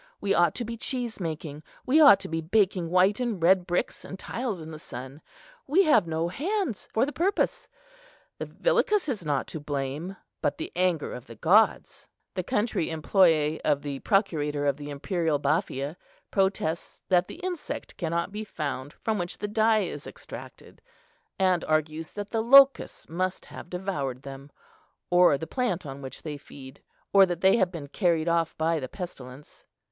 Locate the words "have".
5.83-6.07, 23.45-23.69, 27.57-27.71